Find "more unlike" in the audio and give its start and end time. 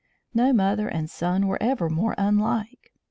1.87-2.91